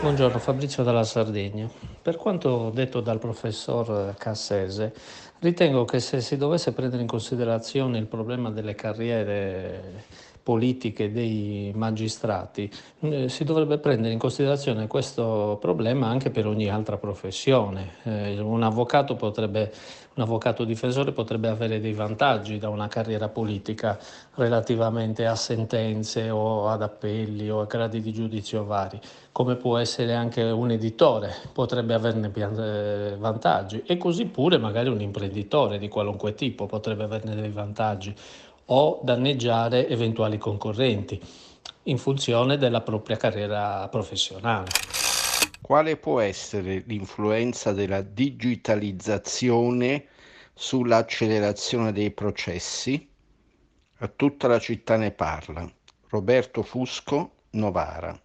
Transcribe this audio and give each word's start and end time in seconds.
Buongiorno, 0.00 0.38
Fabrizio 0.38 0.82
dalla 0.82 1.04
Sardegna. 1.04 1.68
Per 2.00 2.16
quanto 2.16 2.70
detto 2.70 3.02
dal 3.02 3.18
professor 3.18 4.14
Cassese, 4.16 4.94
ritengo 5.40 5.84
che 5.84 6.00
se 6.00 6.22
si 6.22 6.38
dovesse 6.38 6.72
prendere 6.72 7.02
in 7.02 7.06
considerazione 7.06 7.98
il 7.98 8.06
problema 8.06 8.50
delle 8.50 8.74
carriere 8.74 10.04
politiche 10.42 11.12
dei 11.12 11.72
magistrati, 11.74 12.70
eh, 13.00 13.28
si 13.28 13.44
dovrebbe 13.44 13.78
prendere 13.78 14.12
in 14.12 14.18
considerazione 14.18 14.86
questo 14.86 15.58
problema 15.60 16.08
anche 16.08 16.30
per 16.30 16.46
ogni 16.46 16.68
altra 16.68 16.96
professione. 16.96 17.94
Eh, 18.04 18.38
un, 18.40 18.62
avvocato 18.62 19.16
potrebbe, 19.16 19.72
un 20.14 20.22
avvocato 20.22 20.64
difensore 20.64 21.12
potrebbe 21.12 21.48
avere 21.48 21.80
dei 21.80 21.92
vantaggi 21.92 22.58
da 22.58 22.68
una 22.68 22.88
carriera 22.88 23.28
politica 23.28 23.98
relativamente 24.34 25.26
a 25.26 25.34
sentenze 25.34 26.30
o 26.30 26.68
ad 26.68 26.82
appelli 26.82 27.50
o 27.50 27.60
a 27.60 27.66
gradi 27.66 28.00
di 28.00 28.12
giudizio 28.12 28.64
vari, 28.64 29.00
come 29.32 29.56
può 29.56 29.76
essere 29.78 30.14
anche 30.14 30.42
un 30.42 30.70
editore, 30.70 31.34
potrebbe 31.52 31.94
averne 31.94 32.32
eh, 32.34 33.16
vantaggi 33.18 33.82
e 33.86 33.96
così 33.96 34.26
pure 34.26 34.58
magari 34.58 34.88
un 34.88 35.00
imprenditore 35.00 35.78
di 35.78 35.88
qualunque 35.88 36.34
tipo 36.34 36.66
potrebbe 36.66 37.04
averne 37.04 37.34
dei 37.34 37.50
vantaggi 37.50 38.14
o 38.72 39.00
danneggiare 39.02 39.88
eventuali 39.88 40.38
concorrenti 40.38 41.20
in 41.84 41.98
funzione 41.98 42.56
della 42.56 42.82
propria 42.82 43.16
carriera 43.16 43.88
professionale. 43.88 44.68
Quale 45.60 45.96
può 45.96 46.20
essere 46.20 46.84
l'influenza 46.86 47.72
della 47.72 48.02
digitalizzazione 48.02 50.06
sull'accelerazione 50.52 51.92
dei 51.92 52.10
processi? 52.10 53.08
A 53.98 54.08
tutta 54.08 54.48
la 54.48 54.58
città 54.58 54.96
ne 54.96 55.12
parla. 55.12 55.70
Roberto 56.08 56.62
Fusco, 56.62 57.30
Novara. 57.50 58.18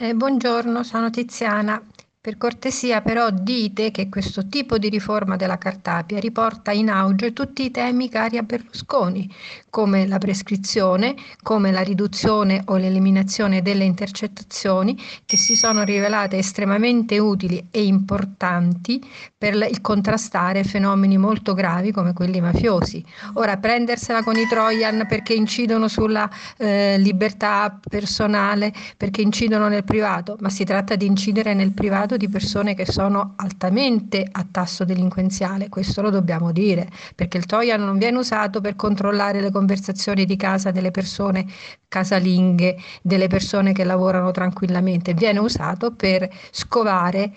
Eh, 0.00 0.14
buongiorno, 0.14 0.82
sono 0.82 1.10
Tiziana. 1.10 1.80
Per 2.24 2.36
cortesia 2.36 3.00
però 3.00 3.30
dite 3.30 3.90
che 3.90 4.08
questo 4.08 4.46
tipo 4.46 4.78
di 4.78 4.88
riforma 4.88 5.34
della 5.34 5.58
Cartapia 5.58 6.20
riporta 6.20 6.70
in 6.70 6.88
auge 6.88 7.32
tutti 7.32 7.64
i 7.64 7.72
temi 7.72 8.08
cari 8.08 8.38
a 8.38 8.44
Berlusconi, 8.44 9.28
come 9.68 10.06
la 10.06 10.18
prescrizione, 10.18 11.16
come 11.42 11.72
la 11.72 11.80
riduzione 11.80 12.62
o 12.66 12.76
l'eliminazione 12.76 13.60
delle 13.60 13.82
intercettazioni 13.82 14.96
che 15.26 15.36
si 15.36 15.56
sono 15.56 15.82
rivelate 15.82 16.36
estremamente 16.36 17.18
utili 17.18 17.66
e 17.72 17.82
importanti 17.86 19.04
per 19.36 19.54
il 19.54 19.80
contrastare 19.80 20.62
fenomeni 20.62 21.18
molto 21.18 21.54
gravi 21.54 21.90
come 21.90 22.12
quelli 22.12 22.40
mafiosi. 22.40 23.04
Ora 23.34 23.56
prendersela 23.56 24.22
con 24.22 24.36
i 24.36 24.46
Trojan 24.46 25.06
perché 25.08 25.34
incidono 25.34 25.88
sulla 25.88 26.30
eh, 26.56 26.98
libertà 26.98 27.80
personale, 27.88 28.72
perché 28.96 29.22
incidono 29.22 29.66
nel 29.66 29.82
privato, 29.82 30.36
ma 30.38 30.50
si 30.50 30.62
tratta 30.62 30.94
di 30.94 31.06
incidere 31.06 31.52
nel 31.54 31.72
privato 31.72 32.10
di 32.16 32.28
persone 32.28 32.74
che 32.74 32.86
sono 32.86 33.34
altamente 33.36 34.26
a 34.30 34.46
tasso 34.50 34.84
delinquenziale, 34.84 35.68
questo 35.68 36.02
lo 36.02 36.10
dobbiamo 36.10 36.52
dire, 36.52 36.88
perché 37.14 37.38
il 37.38 37.46
Trojan 37.46 37.82
non 37.84 37.98
viene 37.98 38.18
usato 38.18 38.60
per 38.60 38.76
controllare 38.76 39.40
le 39.40 39.50
conversazioni 39.50 40.24
di 40.24 40.36
casa 40.36 40.70
delle 40.70 40.90
persone 40.90 41.46
casalinghe, 41.88 42.76
delle 43.02 43.28
persone 43.28 43.72
che 43.72 43.84
lavorano 43.84 44.30
tranquillamente, 44.30 45.14
viene 45.14 45.38
usato 45.38 45.94
per 45.94 46.28
scovare 46.50 47.32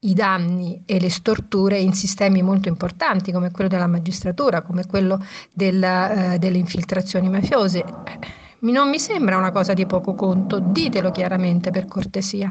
i 0.00 0.14
danni 0.14 0.82
e 0.86 0.98
le 0.98 1.10
storture 1.10 1.78
in 1.78 1.92
sistemi 1.92 2.42
molto 2.42 2.68
importanti 2.68 3.32
come 3.32 3.50
quello 3.50 3.68
della 3.68 3.86
magistratura, 3.86 4.62
come 4.62 4.86
quello 4.86 5.22
della, 5.52 6.34
eh, 6.34 6.38
delle 6.38 6.58
infiltrazioni 6.58 7.28
mafiose. 7.28 7.84
Non 8.60 8.88
mi 8.88 8.98
sembra 8.98 9.36
una 9.36 9.52
cosa 9.52 9.72
di 9.74 9.86
poco 9.86 10.14
conto, 10.14 10.58
ditelo 10.58 11.10
chiaramente 11.10 11.70
per 11.70 11.86
cortesia. 11.86 12.50